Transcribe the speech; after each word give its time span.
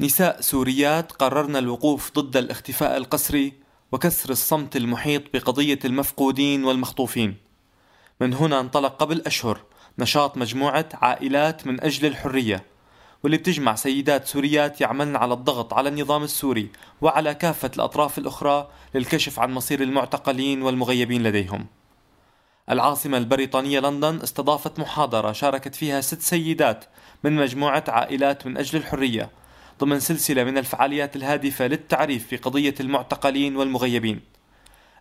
نساء 0.00 0.40
سوريات 0.40 1.12
قررن 1.12 1.56
الوقوف 1.56 2.12
ضد 2.12 2.36
الاختفاء 2.36 2.96
القسري 2.96 3.52
وكسر 3.92 4.30
الصمت 4.30 4.76
المحيط 4.76 5.22
بقضية 5.34 5.78
المفقودين 5.84 6.64
والمخطوفين. 6.64 7.36
من 8.20 8.34
هنا 8.34 8.60
انطلق 8.60 8.96
قبل 8.96 9.22
أشهر 9.26 9.60
نشاط 9.98 10.36
مجموعة 10.36 10.88
عائلات 10.94 11.66
من 11.66 11.84
أجل 11.84 12.06
الحرية 12.06 12.64
واللي 13.22 13.36
بتجمع 13.36 13.74
سيدات 13.74 14.26
سوريات 14.26 14.80
يعملن 14.80 15.16
على 15.16 15.34
الضغط 15.34 15.74
على 15.74 15.88
النظام 15.88 16.22
السوري 16.22 16.70
وعلى 17.00 17.34
كافة 17.34 17.70
الأطراف 17.76 18.18
الأخرى 18.18 18.68
للكشف 18.94 19.38
عن 19.38 19.52
مصير 19.52 19.82
المعتقلين 19.82 20.62
والمغيبين 20.62 21.22
لديهم. 21.22 21.66
العاصمة 22.70 23.18
البريطانية 23.18 23.80
لندن 23.80 24.20
استضافت 24.22 24.78
محاضرة 24.78 25.32
شاركت 25.32 25.74
فيها 25.74 26.00
ست 26.00 26.20
سيدات 26.20 26.84
من 27.24 27.36
مجموعة 27.36 27.84
عائلات 27.88 28.46
من 28.46 28.56
أجل 28.56 28.78
الحرية 28.78 29.30
ضمن 29.80 30.00
سلسلة 30.00 30.44
من 30.44 30.58
الفعاليات 30.58 31.16
الهادفة 31.16 31.66
للتعريف 31.66 32.26
في 32.26 32.36
قضية 32.36 32.74
المعتقلين 32.80 33.56
والمغيبين. 33.56 34.20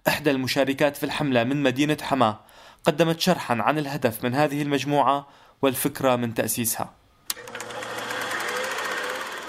إحدى 0.08 0.32
المشاركات 0.32 0.98
في 0.98 1.04
الحملة 1.04 1.44
من 1.44 1.64
مدينة 1.64 1.98
حماة 2.02 2.40
قدمت 2.86 3.20
شرحا 3.20 3.56
عن 3.62 3.78
الهدف 3.78 4.24
من 4.24 4.34
هذه 4.34 4.62
المجموعة 4.62 5.28
والفكرة 5.62 6.16
من 6.16 6.34
تأسيسها. 6.34 6.94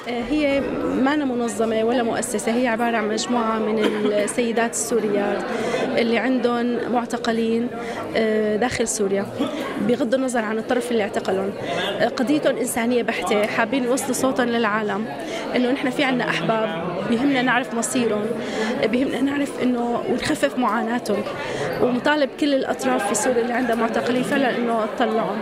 هي 0.07 0.61
ما 0.85 1.17
منظمة 1.17 1.85
ولا 1.85 2.03
مؤسسة 2.03 2.53
هي 2.53 2.69
عبارة 2.69 2.97
عن 2.97 3.09
مجموعة 3.09 3.59
من 3.59 3.79
السيدات 4.13 4.71
السوريات 4.71 5.45
اللي 5.99 6.19
عندهم 6.19 6.93
معتقلين 6.93 7.69
آه، 8.17 8.57
داخل 8.57 8.89
سوريا. 8.89 9.27
بغض 9.89 10.15
النظر 10.15 10.41
عن 10.41 10.59
الطرف 10.59 10.91
اللي 10.91 11.03
اعتقلهم. 11.03 11.53
آه، 12.01 12.09
قضيتهم 12.09 12.57
إنسانية 12.57 13.03
بحتة. 13.03 13.47
حابين 13.47 13.85
يوصلوا 13.85 14.13
صوتهم 14.13 14.49
للعالم. 14.49 15.05
إنه 15.57 15.71
نحن 15.71 15.91
في 15.91 16.05
عنا 16.05 16.29
أحباب. 16.29 16.69
بيهمنا 17.11 17.43
نعرف 17.43 17.75
مصيرهم. 17.75 18.27
بيهمنا 18.85 19.21
نعرف 19.21 19.63
إنه 19.63 20.03
ونخفف 20.11 20.59
معاناتهم. 20.59 21.23
ومطالب 21.83 22.31
كل 22.41 22.55
الأطراف 22.55 23.09
في 23.09 23.15
سوريا 23.15 23.43
اللي 23.43 23.53
عندها 23.53 23.75
معتقلين 23.77 24.23
فعلا 24.23 24.57
إنه 24.57 24.87
تطلعهم. 24.97 25.39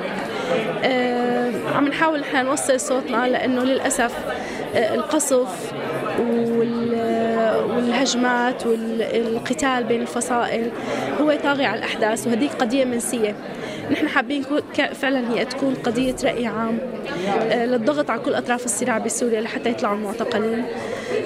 آه، 0.84 1.52
عم 1.74 1.88
نحاول 1.88 2.20
نحن 2.20 2.44
نوصل 2.46 2.80
صوتنا 2.80 3.26
لأنه 3.28 3.62
للأسف 3.62 4.12
القصف 4.74 5.72
والهجمات 7.86 8.66
والقتال 8.66 9.84
بين 9.84 10.00
الفصائل 10.00 10.70
هو 11.20 11.38
طاغي 11.42 11.64
على 11.66 11.78
الأحداث 11.78 12.26
وهذيك 12.26 12.52
قضية 12.52 12.84
منسية. 12.84 13.36
نحن 13.90 14.08
حابين 14.08 14.44
فعلا 14.94 15.30
هي 15.32 15.44
تكون 15.44 15.74
قضية 15.74 16.16
رأي 16.24 16.46
عام 16.46 16.78
آه، 17.28 17.66
للضغط 17.66 18.10
على 18.10 18.20
كل 18.20 18.34
أطراف 18.34 18.64
الصراع 18.64 18.98
بسوريا 18.98 19.40
لحتى 19.40 19.70
يطلعوا 19.70 19.96
المعتقلين 19.96 20.64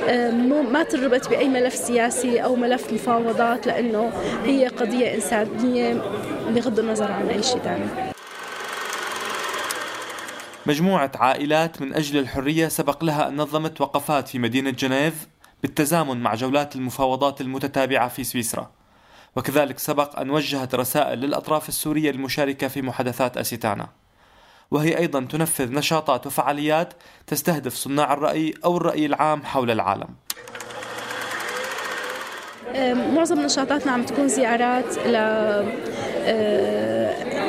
آه، 0.09 0.31
ما 0.73 0.83
تربط 0.83 1.29
بأي 1.29 1.49
ملف 1.49 1.75
سياسي 1.75 2.45
أو 2.45 2.57
ملف 2.57 2.93
مفاوضات 2.93 3.67
لأنه 3.67 4.13
هي 4.45 4.67
قضية 4.67 5.15
إنسانية 5.15 6.03
بغض 6.49 6.79
النظر 6.79 7.13
عن 7.13 7.29
أي 7.29 7.43
شيء 7.43 7.59
ثاني 7.59 7.85
مجموعة 10.67 11.13
عائلات 11.15 11.83
من 11.83 11.95
أجل 11.95 12.19
الحرية 12.19 12.69
سبق 12.69 13.05
لها 13.05 13.29
أن 13.29 13.37
نظمت 13.37 13.81
وقفات 13.81 14.29
في 14.29 14.39
مدينة 14.39 14.71
جنيف. 14.71 15.15
بالتزامن 15.63 16.21
مع 16.21 16.35
جولات 16.35 16.77
المفاوضات 16.77 17.41
المتتابعة 17.41 18.09
في 18.09 18.25
سويسرا. 18.25 18.71
وكذلك 19.37 19.79
سبق 19.79 20.19
أن 20.21 20.31
وجهت 20.31 20.75
رسائل 20.75 21.19
للأطراف 21.19 21.69
السورية 21.69 22.11
المشاركة 22.11 22.69
في 22.69 22.83
محادثات 22.83 23.37
أسيتانا. 23.37 23.89
وهي 24.71 24.99
أيضا 24.99 25.21
تنفذ 25.21 25.73
نشاطات 25.73 26.27
وفعاليات 26.27 26.93
تستهدف 27.27 27.75
صناع 27.75 28.13
الرأي 28.13 28.55
أو 28.65 28.77
الرأي 28.77 29.07
العام 29.07 29.43
حول 29.45 29.71
العالم. 29.71 30.09
معظم 33.15 33.41
نشاطاتنا 33.41 33.93
عم 33.93 34.03
تكون 34.03 34.29
زيارات 34.29 34.99
ل 34.99 35.15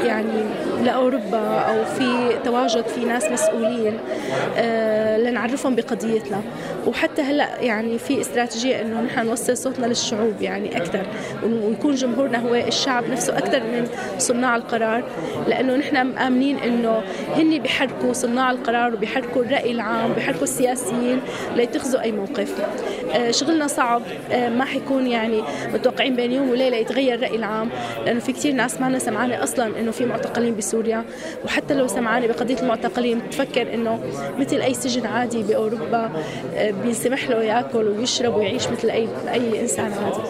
يعني 0.05 0.43
لأوروبا 0.83 1.59
أو 1.59 1.85
في 1.85 2.39
تواجد 2.45 2.87
في 2.87 3.05
ناس 3.05 3.25
مسؤولين. 3.25 3.99
آه، 4.55 5.10
لنعرفهم 5.23 5.75
بقضيتنا. 5.75 6.41
وحتى 6.87 7.21
هلأ 7.21 7.61
يعني 7.61 7.97
في 7.97 8.21
استراتيجية 8.21 8.81
إنه 8.81 9.01
نحن 9.01 9.25
نوصل 9.25 9.57
صوتنا 9.57 9.85
للشعوب 9.85 10.41
يعني 10.41 10.77
أكثر 10.77 11.05
ويكون 11.43 11.95
جمهورنا 11.95 12.37
هو 12.37 12.55
الشعب 12.55 13.09
نفسه 13.09 13.37
أكثر 13.37 13.59
من 13.59 13.87
صناع 14.17 14.55
القرار. 14.55 15.03
لأنه 15.47 15.75
نحن 15.75 16.01
مآمنين 16.01 16.57
إنه 16.57 17.01
هن 17.35 17.59
بيحركوا 17.59 18.13
صناع 18.13 18.51
القرار 18.51 18.93
وبيحركوا 18.93 19.43
الرأي 19.43 19.71
العام 19.71 20.11
وبيحركوا 20.11 20.43
السياسيين 20.43 21.19
ليتخذوا 21.55 22.01
أي 22.01 22.11
موقف. 22.11 22.61
آه، 23.13 23.31
شغلنا 23.31 23.67
صعب. 23.67 24.01
آه، 24.31 24.49
ما 24.49 24.65
حيكون 24.65 25.07
يعني 25.07 25.41
متوقعين 25.73 26.15
بين 26.15 26.31
يوم 26.31 26.49
وليلة 26.49 26.77
يتغير 26.77 27.13
الرأي 27.13 27.35
العام. 27.35 27.69
لأنه 28.05 28.19
في 28.19 28.31
كثير 28.33 28.53
ناس 28.53 28.81
ما 28.81 28.99
سمعانة 28.99 29.43
أصلا 29.43 29.79
إنه 29.79 29.91
في 29.91 30.05
معتقلين 30.05 30.55
بسوريا. 30.55 31.05
وحتى 31.45 31.73
لو 31.73 31.87
سمعانة 31.87 32.27
بقضية 32.27 32.59
المعتقلين 32.59 33.19
بتفكر 33.19 33.73
إنه 33.73 33.99
مثل 34.39 34.61
أي 34.61 34.73
سجن 34.73 35.05
عادي 35.11 35.43
بأوروبا 35.43 36.11
آه، 36.53 36.71
بيسمح 36.71 37.29
له 37.29 37.43
ياكل 37.43 37.87
ويشرب 37.87 38.35
ويعيش 38.35 38.67
مثل 38.67 38.89
اي 38.89 39.07
أي 39.33 39.61
إنسان 39.61 39.91
عادي. 39.93 40.21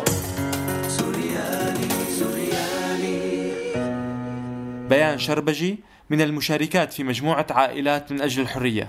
بيان 4.90 5.20
شربجي 5.20 5.80
من 6.10 6.22
المشاركات 6.22 6.94
في 6.94 7.04
مجموعة 7.04 7.48
عائلات 7.50 8.12
من 8.12 8.22
أجل 8.22 8.42
الحرية 8.42 8.88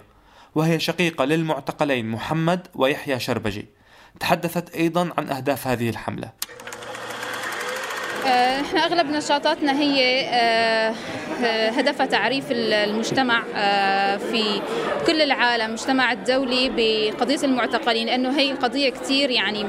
وهي 0.55 0.81
شقيقة 0.81 1.25
للمعتقلين 1.25 2.09
محمد 2.09 2.67
ويحيى 2.75 3.21
شربجي. 3.21 3.67
تحدثت 4.21 4.77
أيضا 4.77 5.11
عن 5.19 5.29
أهداف 5.29 5.67
هذه 5.67 5.89
الحملة. 5.89 6.31
إحنا 8.27 8.81
أغلب 8.85 9.11
نشاطاتنا 9.11 9.73
هي 9.73 10.25
آه، 10.29 10.95
آه، 11.45 11.71
هدفها 11.71 12.07
تعريف 12.07 12.45
المجتمع 12.51 13.43
في 14.19 14.61
كل 15.07 15.23
العالم 15.23 15.67
المجتمع 15.67 16.13
الدولي 16.13 16.73
بقضية 16.77 17.45
المعتقلين 17.45 18.07
لأنه 18.07 18.39
هي 18.39 18.53
قضية 18.53 18.91
كثير 18.91 19.31
يعني 19.31 19.65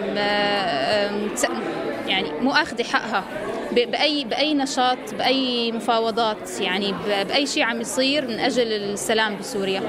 يعني 2.07 2.31
مو 2.41 2.51
آخذة 2.51 2.83
حقها. 2.83 3.23
بأي 3.71 4.23
بأي 4.23 4.53
نشاط 4.53 4.97
بأي 5.17 5.71
مفاوضات 5.71 6.61
يعني 6.61 6.93
بأي 7.27 7.47
شيء 7.47 7.63
عم 7.63 7.81
يصير 7.81 8.27
من 8.27 8.39
أجل 8.39 8.73
السلام 8.73 9.37
بسوريا. 9.37 9.81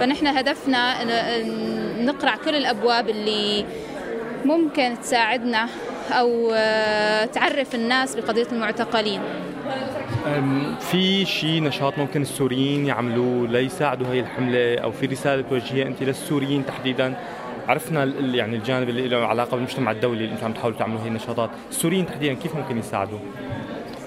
فنحن 0.00 0.26
هدفنا 0.26 1.04
نقرع 2.04 2.36
كل 2.36 2.56
الأبواب 2.56 3.08
اللي 3.08 3.64
ممكن 4.44 4.96
تساعدنا 5.02 5.68
أو 6.12 6.52
آه، 6.54 7.24
تعرف 7.24 7.74
الناس 7.74 8.16
بقضية 8.16 8.46
المعتقلين. 8.52 9.20
في 10.80 11.24
شيء 11.24 11.62
نشاط 11.62 11.98
ممكن 11.98 12.22
السوريين 12.22 12.86
يعملوه 12.86 13.48
ليساعدوا 13.48 14.06
هي 14.06 14.20
الحملة؟ 14.20 14.78
أو 14.78 14.92
في 14.92 15.06
رسالة 15.06 15.42
توجهيها 15.42 15.86
أنت 15.86 16.02
للسوريين 16.02 16.66
تحديدا؟ 16.66 17.14
عرفنا 17.68 18.04
يعني 18.20 18.56
الجانب 18.56 18.88
اللي 18.88 19.08
له 19.08 19.26
علاقة 19.26 19.50
بالمجتمع 19.50 19.90
الدولي 19.90 20.24
اللي 20.24 20.34
أنتم 20.34 20.44
عم 20.44 20.52
تحاولوا 20.52 20.78
تعملوا 20.78 21.00
هي 21.00 21.08
النشاطات. 21.08 21.50
السوريين 21.70 22.06
تحديدا 22.06 22.34
كيف 22.34 22.56
ممكن 22.56 22.78
يساعدوا؟ 22.78 23.18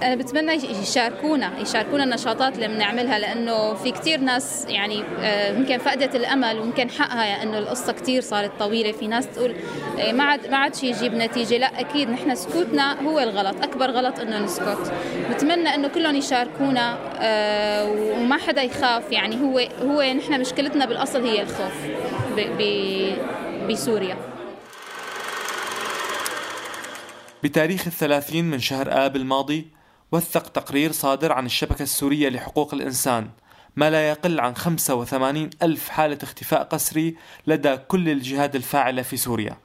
أنا 0.03 0.16
بتمنى 0.16 0.53
يشاركونا 0.53 1.59
يشاركونا 1.59 2.03
النشاطات 2.03 2.56
اللي 2.56 2.67
بنعملها 2.67 3.19
لأنه 3.19 3.73
في 3.73 3.91
كثير 3.91 4.19
ناس 4.19 4.66
يعني 4.69 5.03
آه، 5.19 5.57
يمكن 5.57 5.78
فقدت 5.78 6.16
الأمل 6.16 6.59
ويمكن 6.59 6.89
حقها 6.89 7.25
يعني 7.25 7.44
إنه 7.44 7.57
القصة 7.57 7.94
كثير 7.94 8.22
صارت 8.22 8.51
طويلة. 8.59 8.91
في 8.91 9.07
ناس 9.07 9.28
تقول 9.28 9.56
إيه، 9.97 10.13
ما 10.13 10.23
عاد 10.23 10.47
ما 10.47 10.57
عاد 10.57 10.75
شيء 10.75 10.95
يجيب 10.95 11.13
نتيجة. 11.13 11.57
لا 11.57 11.79
أكيد 11.79 12.09
نحن 12.09 12.35
سكوتنا 12.35 13.01
هو 13.01 13.19
الغلط 13.19 13.63
أكبر 13.63 13.91
غلط 13.91 14.19
إنه 14.19 14.39
نسكت 14.39 14.94
بتمنى 15.31 15.75
إنه 15.75 15.88
كلهم 15.88 16.16
يشاركونا 16.16 16.97
آه، 17.19 17.91
وما 17.91 18.38
حدا 18.38 18.62
يخاف. 18.62 19.12
يعني 19.12 19.42
هو 19.42 19.59
هو 19.81 20.01
نحن 20.01 20.42
مشكلتنا 20.42 20.86
بالأصل 20.86 21.25
هي 21.25 21.42
الخوف 21.42 21.74
بسوريا. 23.69 24.18
بتاريخ 27.44 27.88
الثلاثين 27.88 28.45
من 28.45 28.59
شهر 28.59 29.06
آب 29.06 29.15
الماضي 29.15 29.81
وثق 30.12 30.48
تقرير 30.48 30.92
صادر 30.92 31.31
عن 31.31 31.46
الشبكة 31.46 31.84
السورية 31.84 32.30
لحقوق 32.30 32.74
الإنسان 32.74 33.30
ما 33.75 33.90
لا 33.90 34.10
يقل 34.10 34.40
عن 34.40 34.56
85 34.56 35.50
ألف 35.63 35.90
حالة 35.90 36.18
اختفاء 36.24 36.63
قسري 36.63 37.16
لدى 37.48 37.78
كل 37.78 38.10
الجهات 38.10 38.56
الفاعلة 38.56 39.02
في 39.02 39.18
سوريا 39.18 39.58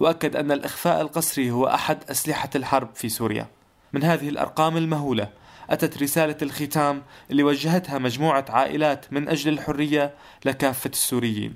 وأكد 0.00 0.36
أن 0.36 0.52
الإخفاء 0.52 1.00
القسري 1.00 1.50
هو 1.50 1.66
أحد 1.66 1.98
أسلحة 2.10 2.50
الحرب 2.54 2.88
في 2.94 3.08
سوريا. 3.08 3.46
من 3.92 4.02
هذه 4.02 4.28
الأرقام 4.28 4.76
المهولة 4.76 5.28
أتت 5.70 6.02
رسالة 6.02 6.36
الختام 6.42 7.02
اللي 7.30 7.42
وجهتها 7.42 7.98
مجموعة 7.98 8.44
عائلات 8.48 9.12
من 9.12 9.28
أجل 9.28 9.52
الحرية 9.52 10.14
لكافة 10.44 10.90
السوريين. 10.90 11.54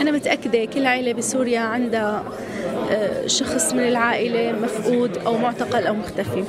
أنا 0.00 0.10
متأكدة 0.10 0.64
كل 0.64 0.86
عائلة 0.86 1.12
بسوريا 1.12 1.60
عندها 1.60 2.24
شخص 3.26 3.72
من 3.72 3.88
العائلة 3.88 4.52
مفقود 4.52 5.18
أو 5.26 5.36
معتقل 5.36 5.86
أو 5.86 5.94
مختفي. 5.94 6.44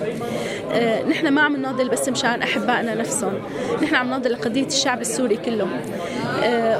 آه، 0.71 1.03
نحن 1.03 1.27
ما 1.27 1.41
عم 1.41 1.55
نناضل 1.55 1.89
بس 1.89 2.09
مشان 2.09 2.41
أحبائنا 2.41 2.95
نفسهم. 2.95 3.33
نحن 3.83 3.95
عم 3.95 4.07
نناضل 4.07 4.31
لقضية 4.31 4.65
الشعب 4.65 5.01
السوري 5.01 5.37
كله 5.37 5.67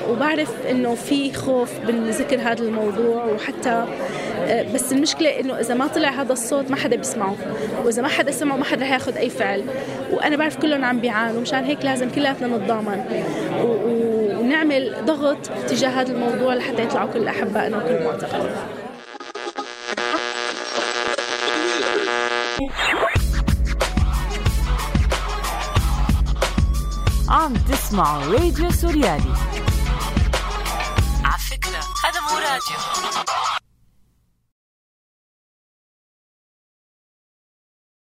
وبعرف 0.10 0.54
إنه 0.70 0.96
في 0.96 1.34
خوف 1.34 1.72
من 1.88 2.10
ذكر 2.10 2.40
هذا 2.42 2.64
الموضوع 2.64 3.26
وحتى 3.26 3.86
بس 4.74 4.92
المشكلة 4.92 5.40
إنه 5.40 5.60
إذا 5.60 5.74
ما 5.74 5.88
طلع 5.88 6.10
هذا 6.10 6.34
الصوت 6.34 6.72
ما 6.72 6.76
حدا 6.76 6.96
بيسمعه. 6.96 7.36
وإذا 7.86 8.02
ما 8.02 8.08
حدا 8.08 8.32
سمعه 8.32 8.56
ما 8.56 8.64
حدا 8.64 8.84
رح 8.84 8.92
ياخذ 8.92 9.18
أي 9.18 9.30
فعل. 9.30 9.64
وأنا 10.12 10.36
بعرف 10.36 10.58
كلهم 10.58 10.86
عم 10.86 11.00
بيعانوا. 11.00 11.42
مشان 11.42 11.64
هيك 11.64 11.86
لازم 11.86 12.10
كلياتنا 12.10 12.58
نتضامن. 12.58 13.06
ونعمل 14.40 14.96
ضغط 15.06 15.38
تجاه 15.68 15.90
هذا 15.90 16.12
الموضوع 16.12 16.54
لحتى 16.54 16.84
يطلعوا 16.84 17.10
كل 17.14 17.28
أحبائنا 17.28 17.78
وكل 17.78 18.04
معتقلين. 18.06 18.52
عم 27.30 27.54
تسمعوا 27.54 28.34
راديو 28.34 28.72
سوريالي. 28.72 29.34
على 31.24 31.40
فكرة 31.50 31.80
هذا 32.04 32.20
مو 32.22 32.38
راديو. 32.38 33.61